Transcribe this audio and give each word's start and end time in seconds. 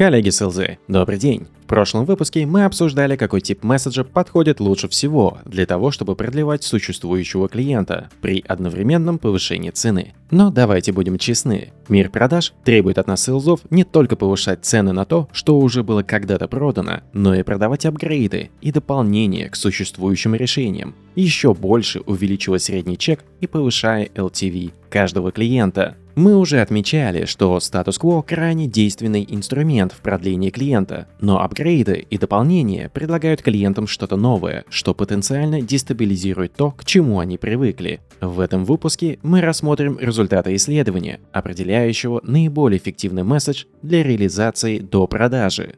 Коллеги 0.00 0.30
с 0.30 0.78
добрый 0.88 1.18
день. 1.18 1.46
В 1.64 1.66
прошлом 1.66 2.06
выпуске 2.06 2.46
мы 2.46 2.64
обсуждали, 2.64 3.16
какой 3.16 3.42
тип 3.42 3.62
месседжа 3.62 4.02
подходит 4.02 4.58
лучше 4.58 4.88
всего 4.88 5.40
для 5.44 5.66
того, 5.66 5.90
чтобы 5.90 6.16
продлевать 6.16 6.64
существующего 6.64 7.50
клиента 7.50 8.08
при 8.22 8.42
одновременном 8.48 9.18
повышении 9.18 9.68
цены. 9.68 10.14
Но 10.30 10.50
давайте 10.50 10.92
будем 10.92 11.18
честны. 11.18 11.74
Мир 11.90 12.08
продаж 12.08 12.54
требует 12.64 12.96
от 12.96 13.08
нас 13.08 13.22
селзов 13.22 13.60
не 13.68 13.84
только 13.84 14.16
повышать 14.16 14.64
цены 14.64 14.92
на 14.92 15.04
то, 15.04 15.28
что 15.32 15.58
уже 15.58 15.82
было 15.82 16.02
когда-то 16.02 16.48
продано, 16.48 17.02
но 17.12 17.34
и 17.34 17.42
продавать 17.42 17.84
апгрейды 17.84 18.50
и 18.62 18.72
дополнения 18.72 19.50
к 19.50 19.54
существующим 19.54 20.34
решениям, 20.34 20.94
еще 21.14 21.52
больше 21.52 22.00
увеличивая 22.00 22.58
средний 22.58 22.96
чек 22.96 23.22
и 23.42 23.46
повышая 23.46 24.06
LTV 24.06 24.72
каждого 24.88 25.30
клиента. 25.30 25.96
Мы 26.20 26.36
уже 26.36 26.60
отмечали, 26.60 27.24
что 27.24 27.58
статус-кво 27.58 28.20
крайне 28.20 28.66
действенный 28.66 29.26
инструмент 29.26 29.92
в 29.92 30.02
продлении 30.02 30.50
клиента, 30.50 31.06
но 31.18 31.40
апгрейды 31.40 32.06
и 32.10 32.18
дополнения 32.18 32.90
предлагают 32.90 33.40
клиентам 33.40 33.86
что-то 33.86 34.16
новое, 34.16 34.66
что 34.68 34.92
потенциально 34.92 35.62
дестабилизирует 35.62 36.52
то, 36.52 36.72
к 36.72 36.84
чему 36.84 37.20
они 37.20 37.38
привыкли. 37.38 38.00
В 38.20 38.40
этом 38.40 38.66
выпуске 38.66 39.18
мы 39.22 39.40
рассмотрим 39.40 39.98
результаты 39.98 40.54
исследования, 40.56 41.20
определяющего 41.32 42.20
наиболее 42.22 42.76
эффективный 42.76 43.22
месседж 43.22 43.64
для 43.80 44.02
реализации 44.02 44.78
до 44.78 45.06
продажи. 45.06 45.76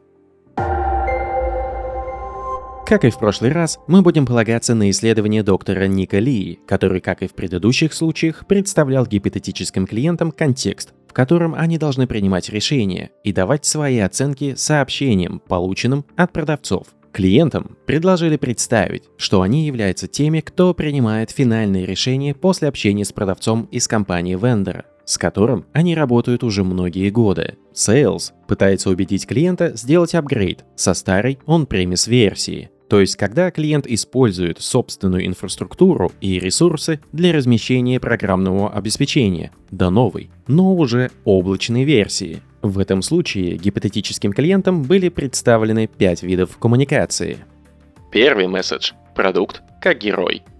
Как 2.85 3.05
и 3.05 3.09
в 3.09 3.17
прошлый 3.17 3.51
раз, 3.51 3.79
мы 3.87 4.01
будем 4.01 4.25
полагаться 4.25 4.75
на 4.75 4.89
исследование 4.89 5.41
доктора 5.41 5.85
Ника 5.85 6.19
Ли, 6.19 6.59
который, 6.67 6.99
как 6.99 7.23
и 7.23 7.27
в 7.27 7.33
предыдущих 7.33 7.93
случаях, 7.93 8.45
представлял 8.45 9.05
гипотетическим 9.05 9.87
клиентам 9.87 10.31
контекст, 10.31 10.93
в 11.07 11.13
котором 11.13 11.55
они 11.55 11.77
должны 11.77 12.07
принимать 12.07 12.49
решения 12.49 13.11
и 13.23 13.31
давать 13.31 13.65
свои 13.65 13.99
оценки 13.99 14.55
сообщениям, 14.55 15.39
полученным 15.39 16.05
от 16.17 16.33
продавцов. 16.33 16.87
Клиентам 17.13 17.77
предложили 17.85 18.35
представить, 18.35 19.03
что 19.17 19.41
они 19.41 19.65
являются 19.65 20.07
теми, 20.07 20.41
кто 20.41 20.73
принимает 20.73 21.31
финальные 21.31 21.85
решения 21.85 22.35
после 22.35 22.67
общения 22.67 23.05
с 23.05 23.13
продавцом 23.13 23.69
из 23.71 23.87
компании 23.87 24.35
вендора 24.35 24.85
с 25.05 25.17
которым 25.17 25.65
они 25.73 25.95
работают 25.95 26.43
уже 26.43 26.63
многие 26.63 27.09
годы. 27.09 27.57
Sales 27.73 28.31
пытается 28.47 28.89
убедить 28.89 29.27
клиента 29.27 29.75
сделать 29.75 30.15
апгрейд 30.15 30.63
со 30.75 30.93
старой 30.93 31.39
on-premise 31.45 32.09
версии, 32.09 32.69
то 32.93 32.99
есть, 32.99 33.15
когда 33.15 33.49
клиент 33.49 33.87
использует 33.87 34.61
собственную 34.61 35.25
инфраструктуру 35.25 36.11
и 36.21 36.37
ресурсы 36.37 36.99
для 37.11 37.33
размещения 37.33 37.99
программного 37.99 38.71
обеспечения 38.71 39.51
до 39.71 39.89
новой, 39.89 40.29
но 40.45 40.75
уже 40.75 41.09
облачной 41.25 41.85
версии. 41.85 42.43
В 42.61 42.77
этом 42.77 43.01
случае 43.01 43.57
гипотетическим 43.57 44.31
клиентам 44.31 44.83
были 44.83 45.09
представлены 45.09 45.87
пять 45.87 46.21
видов 46.21 46.59
коммуникации. 46.59 47.39
Первый 48.11 48.45
месседж– 48.45 48.91
продукт 49.15 49.63
как 49.81 49.97
герой– 49.97 50.43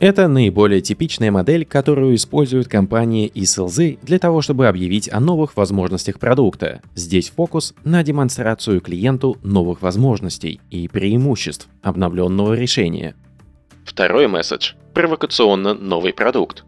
это 0.00 0.28
наиболее 0.28 0.80
типичная 0.80 1.30
модель, 1.30 1.66
которую 1.66 2.14
используют 2.14 2.68
компании 2.68 3.30
ESLZ 3.34 3.98
для 4.02 4.18
того, 4.18 4.40
чтобы 4.40 4.66
объявить 4.66 5.12
о 5.12 5.20
новых 5.20 5.56
возможностях 5.56 6.18
продукта. 6.18 6.80
Здесь 6.94 7.30
фокус 7.30 7.74
на 7.84 8.02
демонстрацию 8.02 8.80
клиенту 8.80 9.36
новых 9.42 9.82
возможностей 9.82 10.60
и 10.70 10.88
преимуществ 10.88 11.68
обновленного 11.82 12.54
решения. 12.54 13.14
Второй 13.84 14.26
месседж– 14.26 14.72
провокационно 14.94 15.74
новый 15.74 16.14
продукт. 16.14 16.64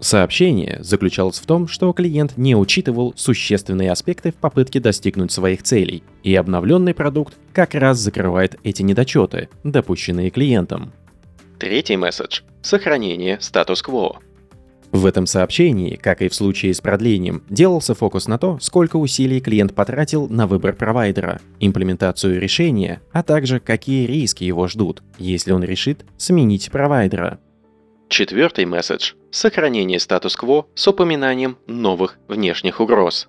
Сообщение 0.00 0.78
заключалось 0.80 1.40
в 1.40 1.46
том, 1.46 1.66
что 1.66 1.92
клиент 1.92 2.36
не 2.36 2.54
учитывал 2.54 3.14
существенные 3.16 3.90
аспекты 3.90 4.30
в 4.30 4.36
попытке 4.36 4.78
достигнуть 4.78 5.32
своих 5.32 5.62
целей, 5.62 6.04
и 6.22 6.34
обновленный 6.34 6.94
продукт 6.94 7.34
как 7.52 7.74
раз 7.74 7.98
закрывает 7.98 8.56
эти 8.62 8.82
недочеты, 8.82 9.48
допущенные 9.64 10.30
клиентом. 10.30 10.92
Третий 11.58 11.96
месседж– 11.96 12.42
сохранение 12.68 13.40
статус-кво. 13.40 14.20
В 14.92 15.04
этом 15.04 15.26
сообщении, 15.26 15.96
как 15.96 16.22
и 16.22 16.28
в 16.28 16.34
случае 16.34 16.72
с 16.72 16.80
продлением, 16.80 17.42
делался 17.50 17.94
фокус 17.94 18.26
на 18.26 18.38
то, 18.38 18.58
сколько 18.60 18.96
усилий 18.96 19.40
клиент 19.40 19.74
потратил 19.74 20.28
на 20.28 20.46
выбор 20.46 20.74
провайдера, 20.74 21.40
имплементацию 21.60 22.40
решения, 22.40 23.02
а 23.12 23.22
также 23.22 23.60
какие 23.60 24.06
риски 24.06 24.44
его 24.44 24.66
ждут, 24.66 25.02
если 25.18 25.52
он 25.52 25.62
решит 25.62 26.04
сменить 26.16 26.70
провайдера. 26.70 27.38
Четвертый 28.08 28.64
месседж– 28.64 29.12
сохранение 29.30 30.00
статус-кво 30.00 30.66
с 30.74 30.88
упоминанием 30.88 31.58
новых 31.66 32.18
внешних 32.28 32.80
угроз. 32.80 33.28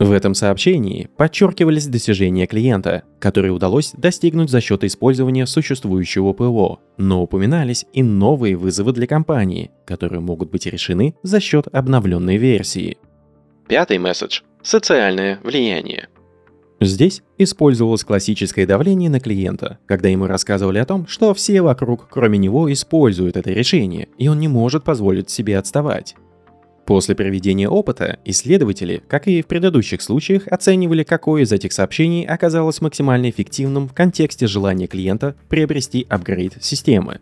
В 0.00 0.12
этом 0.12 0.32
сообщении 0.32 1.10
подчеркивались 1.18 1.86
достижения 1.86 2.46
клиента, 2.46 3.02
которые 3.18 3.52
удалось 3.52 3.92
достигнуть 3.92 4.48
за 4.48 4.62
счет 4.62 4.82
использования 4.82 5.46
существующего 5.46 6.32
ПО, 6.32 6.80
но 6.96 7.22
упоминались 7.22 7.84
и 7.92 8.02
новые 8.02 8.56
вызовы 8.56 8.94
для 8.94 9.06
компании, 9.06 9.70
которые 9.84 10.20
могут 10.20 10.50
быть 10.50 10.64
решены 10.64 11.14
за 11.22 11.38
счет 11.38 11.66
обновленной 11.70 12.38
версии. 12.38 12.96
Пятый 13.68 13.98
месседж– 13.98 14.40
социальное 14.62 15.38
влияние. 15.44 16.08
Здесь 16.80 17.22
использовалось 17.36 18.02
классическое 18.02 18.66
давление 18.66 19.10
на 19.10 19.20
клиента, 19.20 19.80
когда 19.84 20.08
ему 20.08 20.26
рассказывали 20.26 20.78
о 20.78 20.86
том, 20.86 21.06
что 21.08 21.34
все 21.34 21.60
вокруг, 21.60 22.08
кроме 22.08 22.38
него, 22.38 22.72
используют 22.72 23.36
это 23.36 23.50
решение, 23.50 24.08
и 24.16 24.28
он 24.28 24.40
не 24.40 24.48
может 24.48 24.82
позволить 24.82 25.28
себе 25.28 25.58
отставать. 25.58 26.16
После 26.90 27.14
проведения 27.14 27.68
опыта 27.68 28.18
исследователи, 28.24 29.00
как 29.06 29.28
и 29.28 29.42
в 29.42 29.46
предыдущих 29.46 30.02
случаях, 30.02 30.48
оценивали, 30.48 31.04
какое 31.04 31.42
из 31.42 31.52
этих 31.52 31.72
сообщений 31.72 32.24
оказалось 32.24 32.80
максимально 32.80 33.30
эффективным 33.30 33.86
в 33.86 33.94
контексте 33.94 34.48
желания 34.48 34.88
клиента 34.88 35.36
приобрести 35.48 36.04
апгрейд 36.08 36.54
системы. 36.60 37.20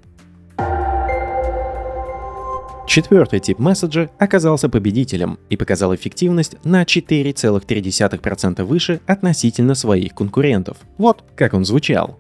Четвертый 2.87 3.41
тип 3.41 3.59
месседжа 3.59 4.09
оказался 4.19 4.71
победителем 4.71 5.39
и 5.51 5.59
показал 5.59 5.95
эффективность 5.95 6.57
на 6.65 6.85
4,3% 6.85 8.65
выше 8.65 9.01
относительно 9.05 9.75
своих 9.75 10.15
конкурентов. 10.15 10.79
Вот 10.97 11.25
как 11.37 11.53
он 11.53 11.67
звучал. 11.67 12.19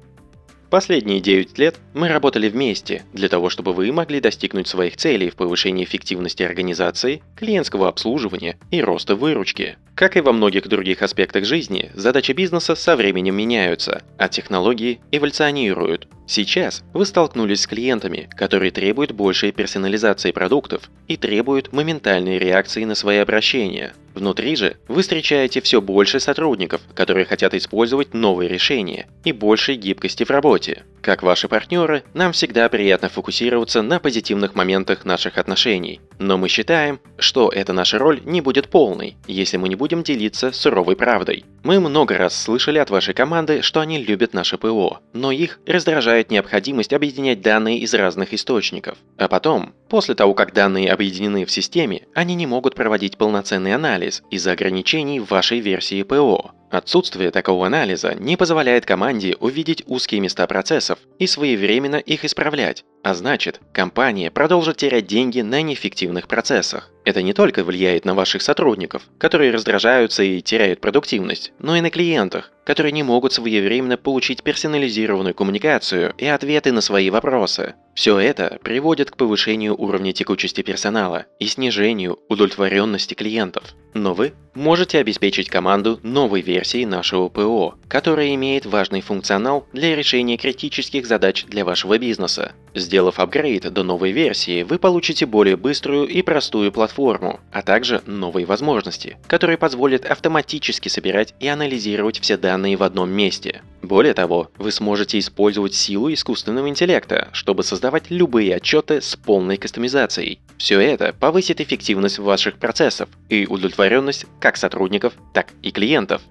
Последние 0.70 1.20
9 1.20 1.58
лет 1.58 1.76
мы 1.94 2.08
работали 2.08 2.50
вместе 2.50 3.04
для 3.14 3.30
того, 3.30 3.48
чтобы 3.48 3.72
вы 3.72 3.90
могли 3.90 4.20
достигнуть 4.20 4.68
своих 4.68 4.98
целей 4.98 5.30
в 5.30 5.34
повышении 5.36 5.82
эффективности 5.82 6.42
организации, 6.42 7.22
клиентского 7.36 7.88
обслуживания 7.88 8.58
и 8.70 8.82
роста 8.82 9.16
выручки. 9.16 9.78
Как 9.94 10.18
и 10.18 10.20
во 10.20 10.32
многих 10.32 10.68
других 10.68 11.00
аспектах 11.00 11.46
жизни, 11.46 11.90
задачи 11.94 12.32
бизнеса 12.32 12.74
со 12.74 12.96
временем 12.96 13.34
меняются, 13.34 14.02
а 14.18 14.28
технологии 14.28 15.00
эволюционируют. 15.10 16.06
Сейчас 16.26 16.84
вы 16.92 17.06
столкнулись 17.06 17.62
с 17.62 17.66
клиентами, 17.66 18.28
которые 18.36 18.70
требуют 18.70 19.12
большей 19.12 19.52
персонализации 19.52 20.32
продуктов 20.32 20.90
и 21.08 21.16
требуют 21.16 21.72
моментальной 21.72 22.38
реакции 22.38 22.84
на 22.84 22.94
свои 22.94 23.16
обращения. 23.16 23.94
Внутри 24.18 24.56
же 24.56 24.76
вы 24.88 25.02
встречаете 25.02 25.60
все 25.60 25.80
больше 25.80 26.18
сотрудников, 26.18 26.80
которые 26.92 27.24
хотят 27.24 27.54
использовать 27.54 28.14
новые 28.14 28.48
решения 28.48 29.06
и 29.22 29.30
большей 29.30 29.76
гибкости 29.76 30.24
в 30.24 30.30
работе. 30.30 30.82
Как 31.00 31.22
ваши 31.22 31.46
партнеры, 31.46 32.02
нам 32.14 32.32
всегда 32.32 32.68
приятно 32.68 33.08
фокусироваться 33.08 33.80
на 33.80 34.00
позитивных 34.00 34.56
моментах 34.56 35.04
наших 35.04 35.38
отношений, 35.38 36.00
но 36.18 36.36
мы 36.36 36.48
считаем, 36.48 36.98
что 37.16 37.48
эта 37.48 37.72
наша 37.72 37.98
роль 37.98 38.20
не 38.24 38.40
будет 38.40 38.68
полной, 38.68 39.16
если 39.28 39.56
мы 39.56 39.68
не 39.68 39.76
будем 39.76 40.02
делиться 40.02 40.50
суровой 40.50 40.96
правдой. 40.96 41.44
Мы 41.62 41.78
много 41.78 42.18
раз 42.18 42.34
слышали 42.42 42.78
от 42.78 42.90
вашей 42.90 43.14
команды, 43.14 43.62
что 43.62 43.78
они 43.78 44.02
любят 44.02 44.34
наше 44.34 44.58
ПО, 44.58 44.98
но 45.12 45.30
их 45.30 45.60
раздражает 45.64 46.32
необходимость 46.32 46.92
объединять 46.92 47.40
данные 47.40 47.78
из 47.78 47.94
разных 47.94 48.34
источников. 48.34 48.98
А 49.16 49.28
потом, 49.28 49.74
после 49.88 50.16
того, 50.16 50.34
как 50.34 50.52
данные 50.52 50.92
объединены 50.92 51.44
в 51.44 51.52
системе, 51.52 52.02
они 52.14 52.34
не 52.34 52.46
могут 52.46 52.74
проводить 52.74 53.16
полноценный 53.16 53.74
анализ 53.74 54.07
из-за 54.30 54.52
ограничений 54.52 55.20
в 55.20 55.30
вашей 55.30 55.60
версии 55.60 56.02
ПО. 56.02 56.52
Отсутствие 56.70 57.30
такого 57.30 57.66
анализа 57.66 58.14
не 58.14 58.36
позволяет 58.36 58.84
команде 58.84 59.36
увидеть 59.40 59.82
узкие 59.86 60.20
места 60.20 60.46
процессов 60.46 60.98
и 61.18 61.26
своевременно 61.26 61.96
их 61.96 62.24
исправлять, 62.24 62.84
а 63.02 63.14
значит, 63.14 63.60
компания 63.72 64.30
продолжит 64.30 64.76
терять 64.76 65.06
деньги 65.06 65.40
на 65.40 65.62
неэффективных 65.62 66.28
процессах. 66.28 66.90
Это 67.04 67.22
не 67.22 67.32
только 67.32 67.64
влияет 67.64 68.04
на 68.04 68.14
ваших 68.14 68.42
сотрудников, 68.42 69.02
которые 69.16 69.50
раздражаются 69.50 70.22
и 70.22 70.42
теряют 70.42 70.82
продуктивность, 70.82 71.52
но 71.58 71.74
и 71.74 71.80
на 71.80 71.88
клиентах, 71.88 72.52
которые 72.66 72.92
не 72.92 73.02
могут 73.02 73.32
своевременно 73.32 73.96
получить 73.96 74.42
персонализированную 74.42 75.34
коммуникацию 75.34 76.12
и 76.18 76.26
ответы 76.26 76.70
на 76.70 76.82
свои 76.82 77.08
вопросы. 77.08 77.76
Все 77.94 78.18
это 78.18 78.58
приводит 78.62 79.10
к 79.10 79.16
повышению 79.16 79.74
уровня 79.80 80.12
текучести 80.12 80.60
персонала 80.60 81.24
и 81.38 81.46
снижению 81.46 82.18
удовлетворенности 82.28 83.14
клиентов. 83.14 83.74
Но 83.94 84.12
вы 84.12 84.34
можете 84.54 84.98
обеспечить 84.98 85.48
команду 85.48 85.98
новой 86.02 86.42
версией 86.42 86.57
нашего 86.86 87.28
ПО, 87.28 87.74
которая 87.88 88.34
имеет 88.34 88.66
важный 88.66 89.00
функционал 89.00 89.66
для 89.72 89.96
решения 89.96 90.36
критических 90.36 91.06
задач 91.06 91.44
для 91.46 91.64
вашего 91.64 91.98
бизнеса. 91.98 92.52
Сделав 92.74 93.18
апгрейд 93.18 93.72
до 93.72 93.82
новой 93.82 94.12
версии, 94.12 94.62
вы 94.62 94.78
получите 94.78 95.26
более 95.26 95.56
быструю 95.56 96.06
и 96.06 96.22
простую 96.22 96.70
платформу, 96.70 97.40
а 97.52 97.62
также 97.62 98.02
новые 98.06 98.46
возможности, 98.46 99.16
которые 99.26 99.56
позволят 99.58 100.04
автоматически 100.04 100.88
собирать 100.88 101.34
и 101.40 101.48
анализировать 101.48 102.20
все 102.20 102.36
данные 102.36 102.76
в 102.76 102.82
одном 102.82 103.10
месте. 103.10 103.62
Более 103.82 104.14
того, 104.14 104.50
вы 104.58 104.72
сможете 104.72 105.18
использовать 105.18 105.74
силу 105.74 106.12
искусственного 106.12 106.68
интеллекта, 106.68 107.28
чтобы 107.32 107.62
создавать 107.62 108.10
любые 108.10 108.56
отчеты 108.56 109.00
с 109.00 109.16
полной 109.16 109.56
кастомизацией. 109.56 110.40
Все 110.58 110.80
это 110.80 111.12
повысит 111.12 111.60
эффективность 111.60 112.18
ваших 112.18 112.58
процессов 112.58 113.08
и 113.28 113.46
удовлетворенность 113.46 114.26
как 114.40 114.56
сотрудников, 114.56 115.14
так 115.32 115.48
и 115.62 115.70
клиентов. 115.70 116.22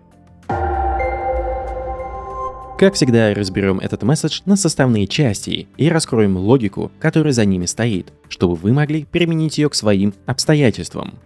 Как 2.78 2.94
всегда, 2.94 3.34
разберем 3.34 3.80
этот 3.80 4.04
месседж 4.04 4.42
на 4.46 4.56
составные 4.56 5.08
части 5.08 5.68
и 5.78 5.90
раскроем 5.90 6.38
логику, 6.38 6.92
которая 7.00 7.34
за 7.34 7.44
ними 7.44 7.66
стоит, 7.66 8.14
чтобы 8.30 8.54
вы 8.54 8.72
могли 8.72 9.06
применить 9.06 9.58
ее 9.58 9.68
к 9.68 9.74
своим 9.74 10.14
обстоятельствам. 10.28 11.18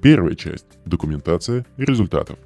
Первая 0.00 0.36
часть– 0.36 0.66
документация 0.84 1.66
результатов. 1.76 2.38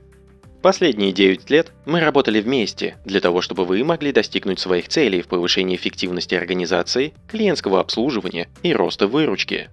Последние 0.62 1.12
9 1.12 1.50
лет 1.50 1.72
мы 1.84 2.00
работали 2.00 2.40
вместе 2.40 2.96
для 3.04 3.20
того, 3.20 3.42
чтобы 3.42 3.66
вы 3.66 3.84
могли 3.84 4.10
достигнуть 4.10 4.58
своих 4.58 4.88
целей 4.88 5.20
в 5.20 5.26
повышении 5.26 5.76
эффективности 5.76 6.34
организации, 6.34 7.12
клиентского 7.28 7.78
обслуживания 7.78 8.48
и 8.62 8.72
роста 8.72 9.06
выручки. 9.06 9.68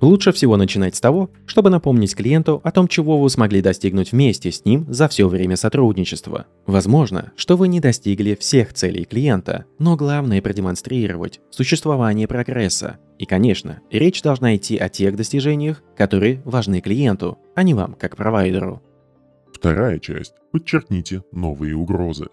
Лучше 0.00 0.32
всего 0.32 0.56
начинать 0.56 0.94
с 0.96 1.00
того, 1.00 1.30
чтобы 1.46 1.70
напомнить 1.70 2.14
клиенту 2.14 2.60
о 2.64 2.70
том, 2.70 2.88
чего 2.88 3.20
вы 3.20 3.30
смогли 3.30 3.62
достигнуть 3.62 4.12
вместе 4.12 4.50
с 4.50 4.64
ним 4.64 4.86
за 4.88 5.08
все 5.08 5.28
время 5.28 5.56
сотрудничества. 5.56 6.46
Возможно, 6.66 7.32
что 7.36 7.56
вы 7.56 7.68
не 7.68 7.80
достигли 7.80 8.34
всех 8.34 8.74
целей 8.74 9.04
клиента, 9.04 9.64
но 9.78 9.96
главное 9.96 10.42
продемонстрировать 10.42 11.40
существование 11.50 12.28
прогресса. 12.28 12.98
И, 13.18 13.24
конечно, 13.24 13.80
речь 13.90 14.22
должна 14.22 14.56
идти 14.56 14.76
о 14.76 14.88
тех 14.88 15.16
достижениях, 15.16 15.82
которые 15.96 16.42
важны 16.44 16.80
клиенту, 16.80 17.38
а 17.54 17.62
не 17.62 17.72
вам 17.72 17.94
как 17.94 18.16
провайдеру. 18.16 18.82
Вторая 19.52 19.98
часть. 19.98 20.34
Подчеркните 20.52 21.22
новые 21.32 21.74
угрозы. 21.74 22.26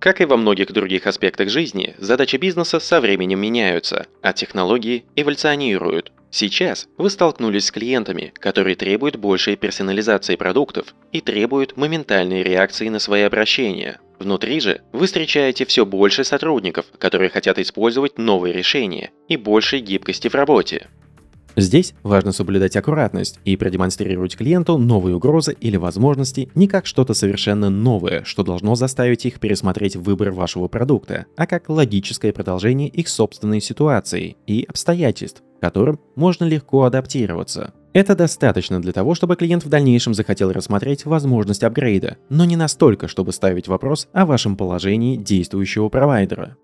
Как 0.00 0.20
и 0.20 0.24
во 0.24 0.36
многих 0.36 0.72
других 0.72 1.06
аспектах 1.06 1.48
жизни, 1.48 1.94
задачи 1.98 2.36
бизнеса 2.36 2.78
со 2.78 3.00
временем 3.00 3.40
меняются, 3.40 4.06
а 4.22 4.32
технологии 4.32 5.04
эволюционируют. 5.16 6.12
Сейчас 6.30 6.88
вы 6.98 7.08
столкнулись 7.08 7.66
с 7.66 7.70
клиентами, 7.70 8.32
которые 8.38 8.76
требуют 8.76 9.16
большей 9.16 9.56
персонализации 9.56 10.36
продуктов 10.36 10.94
и 11.10 11.20
требуют 11.20 11.76
моментальной 11.76 12.42
реакции 12.42 12.88
на 12.88 12.98
свои 12.98 13.22
обращения. 13.22 13.98
Внутри 14.18 14.60
же 14.60 14.82
вы 14.92 15.06
встречаете 15.06 15.64
все 15.64 15.86
больше 15.86 16.24
сотрудников, 16.24 16.86
которые 16.98 17.30
хотят 17.30 17.58
использовать 17.58 18.18
новые 18.18 18.52
решения 18.52 19.10
и 19.28 19.36
большей 19.36 19.80
гибкости 19.80 20.28
в 20.28 20.34
работе. 20.34 20.88
Здесь 21.56 21.94
важно 22.04 22.30
соблюдать 22.30 22.76
аккуратность 22.76 23.40
и 23.44 23.56
продемонстрировать 23.56 24.36
клиенту 24.36 24.78
новые 24.78 25.16
угрозы 25.16 25.56
или 25.58 25.76
возможности 25.76 26.50
не 26.54 26.68
как 26.68 26.86
что-то 26.86 27.14
совершенно 27.14 27.68
новое, 27.68 28.22
что 28.22 28.44
должно 28.44 28.76
заставить 28.76 29.26
их 29.26 29.40
пересмотреть 29.40 29.96
выбор 29.96 30.30
вашего 30.30 30.68
продукта, 30.68 31.26
а 31.36 31.46
как 31.46 31.68
логическое 31.68 32.32
продолжение 32.32 32.88
их 32.88 33.08
собственной 33.08 33.60
ситуации 33.60 34.36
и 34.46 34.64
обстоятельств, 34.68 35.42
которым 35.60 36.00
можно 36.16 36.44
легко 36.44 36.84
адаптироваться. 36.84 37.72
Это 37.92 38.14
достаточно 38.14 38.80
для 38.80 38.92
того, 38.92 39.14
чтобы 39.14 39.36
клиент 39.36 39.64
в 39.64 39.68
дальнейшем 39.68 40.14
захотел 40.14 40.52
рассмотреть 40.52 41.04
возможность 41.04 41.64
апгрейда, 41.64 42.18
но 42.28 42.44
не 42.44 42.56
настолько, 42.56 43.08
чтобы 43.08 43.32
ставить 43.32 43.68
вопрос 43.68 44.08
о 44.12 44.26
вашем 44.26 44.56
положении 44.56 45.16
действующего 45.16 45.88
провайдера. 45.88 46.56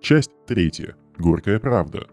Часть 0.00 0.30
третья. 0.46 0.96
Горькая 1.18 1.58
правда. 1.58 2.06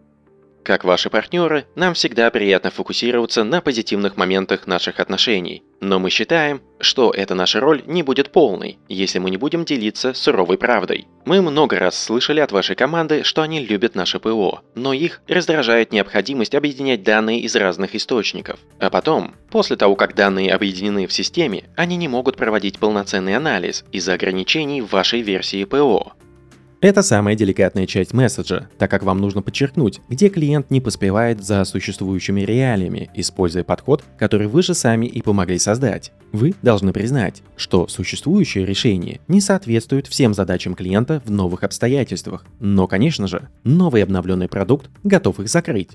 Как 0.63 0.85
ваши 0.85 1.09
партнеры, 1.09 1.65
нам 1.75 1.93
всегда 1.93 2.31
приятно 2.31 2.71
фокусироваться 2.71 3.43
на 3.43 3.59
позитивных 3.59 4.15
моментах 4.15 4.65
наших 4.65 5.01
отношений. 5.01 5.61
Но 5.83 5.99
мы 5.99 6.09
считаем, 6.09 6.61
что 6.79 7.11
эта 7.11 7.35
наша 7.35 7.59
роль 7.59 7.83
не 7.85 8.03
будет 8.03 8.31
полной, 8.31 8.77
если 8.87 9.19
мы 9.19 9.29
не 9.29 9.35
будем 9.35 9.65
делиться 9.65 10.13
суровой 10.13 10.57
правдой. 10.57 11.07
Мы 11.25 11.41
много 11.41 11.77
раз 11.77 12.01
слышали 12.01 12.39
от 12.39 12.53
вашей 12.53 12.77
команды, 12.77 13.23
что 13.25 13.41
они 13.41 13.59
любят 13.59 13.93
наше 13.93 14.21
ПО, 14.21 14.61
но 14.75 14.93
их 14.93 15.21
раздражает 15.27 15.91
необходимость 15.91 16.55
объединять 16.55 17.03
данные 17.03 17.41
из 17.41 17.53
разных 17.57 17.95
источников. 17.95 18.61
А 18.79 18.89
потом, 18.89 19.35
после 19.51 19.75
того, 19.75 19.97
как 19.97 20.15
данные 20.15 20.53
объединены 20.53 21.05
в 21.05 21.11
системе, 21.11 21.65
они 21.75 21.97
не 21.97 22.07
могут 22.07 22.37
проводить 22.37 22.79
полноценный 22.79 23.35
анализ 23.35 23.83
из-за 23.91 24.13
ограничений 24.13 24.81
в 24.81 24.89
вашей 24.89 25.21
версии 25.21 25.65
ПО. 25.65 26.13
Это 26.83 27.01
самая 27.01 27.35
деликатная 27.35 27.87
часть 27.87 28.11
месседжа, 28.11 28.67
так 28.77 28.91
как 28.91 29.03
вам 29.03 29.21
нужно 29.21 29.41
подчеркнуть, 29.41 30.01
где 30.09 30.27
клиент 30.27 30.69
не 30.69 30.81
поспевает 30.81 31.41
за 31.41 31.63
существующими 31.63 32.41
реалиями, 32.41 33.09
используя 33.13 33.63
подход, 33.63 34.03
который 34.17 34.47
вы 34.47 34.63
же 34.63 34.73
сами 34.73 35.05
и 35.05 35.21
помогли 35.21 35.57
создать. 35.59 36.11
Вы 36.33 36.53
должны 36.61 36.91
признать, 36.91 37.41
что 37.55 37.87
существующее 37.87 38.65
решение 38.65 39.21
не 39.29 39.39
соответствует 39.39 40.07
всем 40.07 40.33
задачам 40.33 40.75
клиента 40.75 41.21
в 41.23 41.31
новых 41.31 41.63
обстоятельствах, 41.63 42.43
но, 42.59 42.85
конечно 42.85 43.27
же, 43.27 43.47
новый 43.63 44.03
обновленный 44.03 44.49
продукт 44.49 44.89
готов 45.05 45.39
их 45.39 45.47
закрыть. 45.47 45.91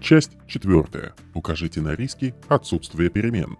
Часть 0.00 0.30
четвертая. 0.46 1.12
Укажите 1.34 1.82
на 1.82 1.94
риски 1.94 2.34
отсутствия 2.48 3.10
перемен. 3.10 3.58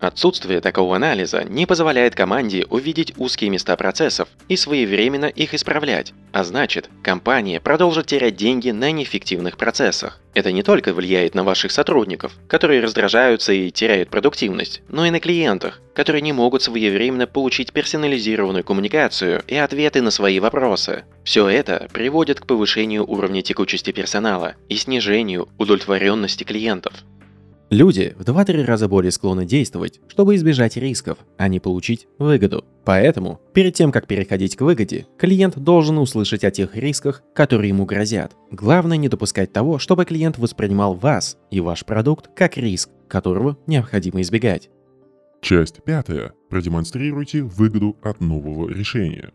Отсутствие 0.00 0.60
такого 0.60 0.96
анализа 0.96 1.44
не 1.44 1.64
позволяет 1.64 2.14
команде 2.14 2.66
увидеть 2.68 3.14
узкие 3.16 3.50
места 3.50 3.76
процессов 3.76 4.28
и 4.48 4.56
своевременно 4.56 5.26
их 5.26 5.54
исправлять, 5.54 6.12
а 6.32 6.44
значит, 6.44 6.90
компания 7.02 7.60
продолжит 7.60 8.06
терять 8.06 8.36
деньги 8.36 8.70
на 8.70 8.90
неэффективных 8.90 9.56
процессах. 9.56 10.20
Это 10.34 10.52
не 10.52 10.62
только 10.62 10.92
влияет 10.92 11.34
на 11.34 11.44
ваших 11.44 11.72
сотрудников, 11.72 12.34
которые 12.46 12.82
раздражаются 12.82 13.54
и 13.54 13.70
теряют 13.70 14.10
продуктивность, 14.10 14.82
но 14.88 15.06
и 15.06 15.10
на 15.10 15.18
клиентах, 15.18 15.80
которые 15.94 16.20
не 16.20 16.34
могут 16.34 16.62
своевременно 16.62 17.26
получить 17.26 17.72
персонализированную 17.72 18.64
коммуникацию 18.64 19.42
и 19.46 19.54
ответы 19.54 20.02
на 20.02 20.10
свои 20.10 20.38
вопросы. 20.40 21.04
Все 21.24 21.48
это 21.48 21.88
приводит 21.90 22.40
к 22.40 22.46
повышению 22.46 23.10
уровня 23.10 23.40
текучести 23.40 23.92
персонала 23.92 24.56
и 24.68 24.76
снижению 24.76 25.48
удовлетворенности 25.56 26.44
клиентов. 26.44 26.92
Люди 27.70 28.14
в 28.16 28.22
2-3 28.22 28.64
раза 28.64 28.86
более 28.86 29.10
склонны 29.10 29.44
действовать, 29.44 30.00
чтобы 30.06 30.36
избежать 30.36 30.76
рисков, 30.76 31.18
а 31.36 31.48
не 31.48 31.58
получить 31.58 32.06
выгоду. 32.16 32.64
Поэтому, 32.84 33.40
перед 33.54 33.74
тем, 33.74 33.90
как 33.90 34.06
переходить 34.06 34.54
к 34.54 34.60
выгоде, 34.60 35.08
клиент 35.18 35.58
должен 35.58 35.98
услышать 35.98 36.44
о 36.44 36.52
тех 36.52 36.76
рисках, 36.76 37.24
которые 37.34 37.70
ему 37.70 37.84
грозят. 37.84 38.36
Главное 38.52 38.96
не 38.96 39.08
допускать 39.08 39.52
того, 39.52 39.80
чтобы 39.80 40.04
клиент 40.04 40.38
воспринимал 40.38 40.94
вас 40.94 41.38
и 41.50 41.60
ваш 41.60 41.84
продукт 41.84 42.30
как 42.36 42.56
риск, 42.56 42.88
которого 43.08 43.58
необходимо 43.66 44.20
избегать. 44.20 44.70
Часть 45.40 45.82
пятая. 45.82 46.34
Продемонстрируйте 46.48 47.42
выгоду 47.42 47.96
от 48.00 48.20
нового 48.20 48.68
решения. 48.68 49.32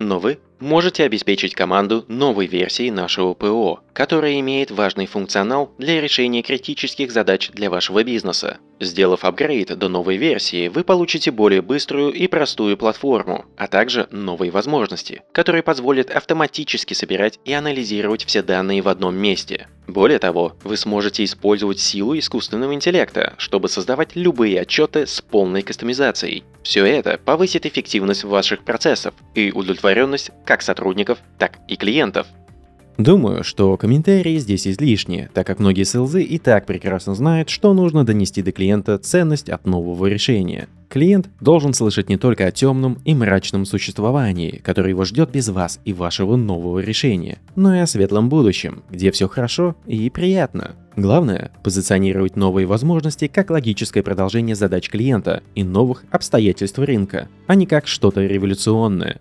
Но 0.00 0.18
вы 0.18 0.40
можете 0.62 1.04
обеспечить 1.04 1.54
команду 1.54 2.04
новой 2.08 2.46
версией 2.46 2.90
нашего 2.90 3.34
ПО, 3.34 3.80
которая 3.92 4.38
имеет 4.40 4.70
важный 4.70 5.06
функционал 5.06 5.72
для 5.76 6.00
решения 6.00 6.42
критических 6.42 7.10
задач 7.10 7.50
для 7.50 7.68
вашего 7.68 8.02
бизнеса. 8.04 8.58
Сделав 8.80 9.24
апгрейд 9.24 9.76
до 9.76 9.88
новой 9.88 10.16
версии, 10.16 10.68
вы 10.68 10.82
получите 10.82 11.30
более 11.30 11.62
быструю 11.62 12.12
и 12.12 12.26
простую 12.26 12.76
платформу, 12.76 13.44
а 13.56 13.68
также 13.68 14.08
новые 14.10 14.50
возможности, 14.50 15.22
которые 15.32 15.62
позволят 15.62 16.10
автоматически 16.10 16.94
собирать 16.94 17.38
и 17.44 17.52
анализировать 17.52 18.24
все 18.24 18.42
данные 18.42 18.82
в 18.82 18.88
одном 18.88 19.14
месте. 19.14 19.68
Более 19.86 20.18
того, 20.18 20.56
вы 20.62 20.76
сможете 20.76 21.24
использовать 21.24 21.80
силу 21.80 22.16
искусственного 22.16 22.72
интеллекта, 22.72 23.34
чтобы 23.36 23.68
создавать 23.68 24.14
любые 24.14 24.60
отчеты 24.60 25.06
с 25.06 25.20
полной 25.20 25.62
кастомизацией. 25.62 26.44
Все 26.62 26.84
это 26.86 27.18
повысит 27.18 27.66
эффективность 27.66 28.24
ваших 28.24 28.64
процессов 28.64 29.14
и 29.34 29.50
удовлетворенность 29.50 30.30
как 30.52 30.60
сотрудников, 30.60 31.16
так 31.38 31.52
и 31.66 31.76
клиентов. 31.76 32.26
Думаю, 32.98 33.42
что 33.42 33.74
комментарии 33.78 34.36
здесь 34.36 34.66
излишние, 34.66 35.30
так 35.32 35.46
как 35.46 35.58
многие 35.58 35.84
селзы 35.84 36.22
и 36.22 36.38
так 36.38 36.66
прекрасно 36.66 37.14
знают, 37.14 37.48
что 37.48 37.72
нужно 37.72 38.04
донести 38.04 38.42
до 38.42 38.52
клиента 38.52 38.98
ценность 38.98 39.48
от 39.48 39.64
нового 39.64 40.04
решения. 40.08 40.68
Клиент 40.90 41.30
должен 41.40 41.72
слышать 41.72 42.10
не 42.10 42.18
только 42.18 42.44
о 42.44 42.50
темном 42.50 42.98
и 43.06 43.14
мрачном 43.14 43.64
существовании, 43.64 44.60
которое 44.62 44.90
его 44.90 45.06
ждет 45.06 45.30
без 45.30 45.48
вас 45.48 45.80
и 45.86 45.94
вашего 45.94 46.36
нового 46.36 46.80
решения, 46.80 47.38
но 47.56 47.74
и 47.74 47.78
о 47.78 47.86
светлом 47.86 48.28
будущем, 48.28 48.82
где 48.90 49.10
все 49.10 49.28
хорошо 49.28 49.74
и 49.86 50.10
приятно. 50.10 50.72
Главное– 50.96 51.50
позиционировать 51.64 52.36
новые 52.36 52.66
возможности 52.66 53.26
как 53.26 53.48
логическое 53.48 54.02
продолжение 54.02 54.54
задач 54.54 54.90
клиента 54.90 55.42
и 55.54 55.64
новых 55.64 56.04
обстоятельств 56.10 56.78
рынка, 56.78 57.28
а 57.46 57.54
не 57.54 57.64
как 57.64 57.86
что-то 57.86 58.20
революционное. 58.20 59.18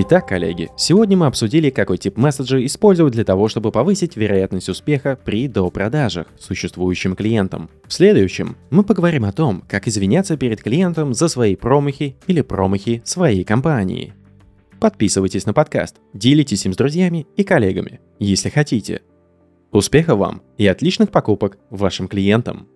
Итак, 0.00 0.28
коллеги, 0.28 0.68
сегодня 0.76 1.16
мы 1.16 1.26
обсудили, 1.26 1.70
какой 1.70 1.98
тип 1.98 2.18
месседжа 2.18 2.64
использовать 2.64 3.14
для 3.14 3.24
того, 3.24 3.48
чтобы 3.48 3.72
повысить 3.72 4.16
вероятность 4.16 4.68
успеха 4.68 5.18
при 5.24 5.48
допродажах 5.48 6.28
существующим 6.38 7.16
клиентам. 7.16 7.68
В 7.84 7.92
следующем 7.92 8.56
мы 8.70 8.84
поговорим 8.84 9.24
о 9.24 9.32
том, 9.32 9.64
как 9.68 9.88
извиняться 9.88 10.36
перед 10.36 10.62
клиентом 10.62 11.14
за 11.14 11.26
свои 11.26 11.56
промахи 11.56 12.16
или 12.28 12.42
промахи 12.42 13.02
своей 13.04 13.42
компании. 13.42 14.14
Подписывайтесь 14.78 15.46
на 15.46 15.52
подкаст, 15.52 15.96
делитесь 16.14 16.64
им 16.64 16.74
с 16.74 16.76
друзьями 16.76 17.26
и 17.36 17.42
коллегами, 17.42 17.98
если 18.20 18.50
хотите. 18.50 19.02
Успехов 19.72 20.20
вам 20.20 20.42
и 20.58 20.68
отличных 20.68 21.10
покупок 21.10 21.58
вашим 21.70 22.06
клиентам! 22.06 22.68